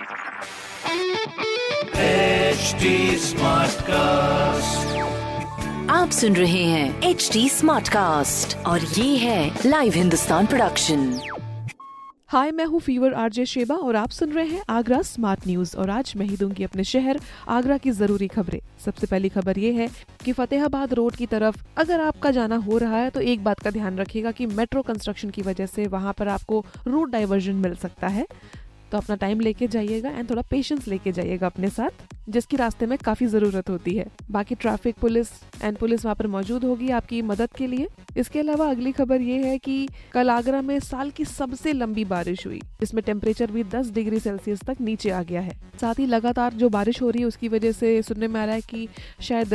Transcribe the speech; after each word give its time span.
HD 0.00 0.06
Smartcast. 3.24 4.86
आप 5.90 6.10
सुन 6.10 6.36
रहे 6.36 6.62
हैं 6.64 7.02
एच 7.02 7.28
डी 7.32 7.48
स्मार्ट 7.48 7.88
कास्ट 7.88 8.56
और 8.56 8.80
ये 8.80 9.16
है 9.16 9.58
लाइव 9.66 9.92
हिंदुस्तान 9.92 10.46
प्रोडक्शन 10.46 11.20
हाय 12.28 12.50
मैं 12.50 12.64
हूँ 12.64 12.80
फीवर 12.80 13.14
आरजे 13.14 13.44
शेबा 13.46 13.74
और 13.74 13.96
आप 13.96 14.10
सुन 14.10 14.32
रहे 14.32 14.48
हैं 14.48 14.62
आगरा 14.68 15.02
स्मार्ट 15.02 15.46
न्यूज़ 15.46 15.76
और 15.76 15.90
आज 15.90 16.12
मैं 16.16 16.26
ही 16.26 16.36
दूँगी 16.36 16.64
अपने 16.64 16.84
शहर 16.84 17.20
आगरा 17.48 17.78
की 17.78 17.90
ज़रूरी 17.90 18.28
खबरें। 18.28 18.60
सबसे 18.84 19.06
पहली 19.06 19.28
खबर 19.28 19.58
ये 19.58 19.72
है 19.72 19.88
कि 20.24 20.32
फतेहाबाद 20.32 20.94
रोड 20.94 21.16
की 21.16 21.26
तरफ़ 21.26 21.56
अगर 21.76 22.00
आपका 22.00 22.30
जाना 22.30 22.56
हो 22.56 22.78
रहा 22.78 22.96
है 22.96 23.10
तो 23.10 23.20
एक 23.20 23.44
बात 23.44 23.60
का 23.60 23.70
ध्यान 23.70 23.98
रखिएगा 23.98 24.30
कि 24.30 24.46
मेट्रो 24.46 24.82
कंस्ट्रक्शन 24.82 25.30
की 25.30 25.42
वजह 25.42 25.66
से 25.66 25.86
वहाँ 25.86 26.12
पर 26.18 26.28
आपको 26.28 26.64
रूट 26.86 27.10
डाइवर्जन 27.10 27.54
मिल 27.54 27.74
सकता 27.74 28.08
है। 28.08 28.26
तो 28.92 28.98
अपना 28.98 29.16
टाइम 29.16 29.40
लेके 29.40 29.66
जाइएगा 29.68 30.10
एंड 30.10 30.30
थोड़ा 30.30 30.42
पेशेंस 30.42 30.88
लेके 30.88 31.12
जाइएगा 31.12 31.46
अपने 31.46 31.68
साथ। 31.70 32.19
जिसकी 32.28 32.56
रास्ते 32.56 32.86
में 32.86 32.96
काफ़ी 32.98 33.26
ज़रूरत 33.26 33.70
होती 33.70 33.94
है। 33.96 34.06
बाकी 34.30 34.54
ट्रैफ़िक 34.54 34.96
पुलिस 35.00 35.28
एंड 35.62 35.76
पुलिस 35.78 36.04
वहाँ 36.04 36.14
पर 36.14 36.26
मौजूद 36.26 36.64
होगी 36.64 36.88
आपकी 36.90 37.22
मदद 37.22 37.52
के 37.56 37.66
लिए। 37.66 37.88
इसके 38.16 38.38
अलावा 38.40 38.68
अगली 38.70 38.92
खबर 38.92 39.20
ये 39.20 39.38
है 39.44 39.58
कि 39.58 39.88
कल 40.12 40.30
आगरा 40.30 40.60
में 40.62 40.78
साल 40.80 41.10
की 41.10 41.24
सबसे 41.24 41.72
लंबी 41.72 42.04
बारिश 42.04 42.46
हुई, 42.46 42.60
जिसमें 42.80 43.02
टेम्परेचर 43.04 43.50
भी 43.50 43.64
10 43.66 43.90
डिग्री 43.92 44.18
सेल्सियस 44.20 44.60
तक 44.60 44.80
नीचे 44.80 45.10
आ 45.10 45.22
गया 45.22 45.40
है। 45.40 45.58
साथ 45.80 45.98
ही 45.98 46.06
लगातार 46.06 46.54
जो 46.54 46.68
बारिश 46.68 47.00
हो 47.02 47.10
रही 47.10 47.20
है, 47.20 47.26
उसकी 47.26 47.48
वजह 47.48 47.72
से 47.72 48.00
सुनने 48.02 48.28
में 48.28 48.40
आ 48.40 48.44
रहा 48.44 48.54
है 48.54 48.60
कि 48.60 48.88
शायद 49.20 49.48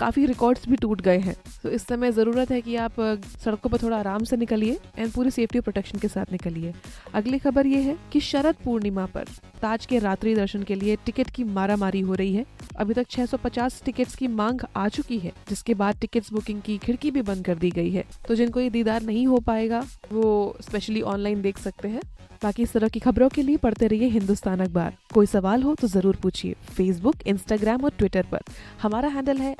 काफ़ी 0.00 0.26
रिकॉर्ड्स 0.26 0.68
भी 0.68 0.76
टूट 0.76 1.00
गए 1.00 1.18
हैं। 1.18 1.34
तो 1.62 1.70
इस 1.70 1.86
समय 1.86 2.12
ज़रूरत 2.12 2.50
है 2.50 2.60
कि 2.60 2.76
आप 2.76 3.00
सड़कों 3.44 3.70
पर 3.70 3.78
थोड़ा 3.78 3.96
आराम 3.96 4.24
से 4.24 4.36
निकलिए 4.36 4.78
एंड 4.98 5.12
पूरी 5.12 5.30
सेफ्टी 5.30 5.60
प्रोटेक्शन 5.60 5.98
के 5.98 6.08
साथ 6.08 6.32
निकलिए। 6.32 6.72
अगली 7.14 7.38
खबर 7.38 7.66
ये 7.66 7.80
है 7.80 7.96
कि 8.12 8.20
शरद 8.22 8.56
पूर्णिमा 8.64 9.06
पर 9.06 9.24
ताज 9.62 9.86
के 9.86 9.98
रात्रि 9.98 10.34
दर्शन 10.34 10.62
के 10.62 10.74
लिए 10.74 10.96
टिकट 11.06 11.30
की 11.30 11.44
मारामारी 11.44 12.00
हो 12.12 12.14
रही 12.14 12.34
है। 12.34 12.46
अभी 12.76 12.94
तक 12.94 13.06
650 13.10 13.84
टिकट्स 13.84 14.14
की 14.14 14.28
मांग 14.28 14.60
आ 14.76 14.88
चुकी 14.88 15.18
है, 15.18 15.32
जिसके 15.48 15.74
बाद 15.74 15.96
टिकट्स 16.00 16.32
बुकिंग 16.32 16.62
की 16.62 16.78
खिड़की 16.78 17.10
भी 17.10 17.22
बंद 17.22 17.44
कर 17.44 17.54
दी 17.54 17.70
गई 17.70 17.90
है। 17.90 18.04
तो 18.28 18.34
जिनको 18.34 18.60
ये 18.60 18.70
दीदार 18.70 19.02
नहीं 19.02 19.26
हो 19.26 19.38
पाएगा, 19.38 19.86
वो 20.12 20.56
स्पेशली 20.60 21.02
ऑनलाइन 21.02 21.42
देख 21.42 21.58
सकते 21.58 21.88
हैं। 21.88 22.00
बाकी 22.42 22.62
इस 22.62 22.72
तरह 22.72 22.88
की 22.88 23.00
खबरों 23.00 23.28
के 23.28 23.42
लिए 23.42 23.56
पढ़ते 23.56 23.86
रहिए 23.86 24.08
हिंदुस्तान 24.08 24.60
अखबार। 24.60 24.96
कोई 25.14 25.26
सवाल 25.26 25.62
हो 25.62 25.74
तो 25.74 25.88
ज़रूर 25.88 26.16
पूछिए 26.16 26.56
फेसबुक 26.76 27.16
इंस्टाग्राम 27.26 27.84
और 27.84 27.92
ट्विटर 27.98 28.26
पर। 28.32 28.40
हमारा 28.82 29.08
हैंडल 29.08 29.36
है 29.36 29.56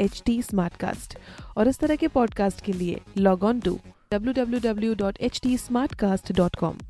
एट 0.00 1.18
और 1.56 1.68
इस 1.68 1.78
तरह 1.78 1.96
के 1.96 2.08
पॉडकास्ट 2.08 2.60
के 2.60 2.72
लिए 2.72 3.00
लॉग 3.18 3.44
ऑन 3.44 3.60
टू 3.60 3.78
www.htsmartcast.com 4.12 6.89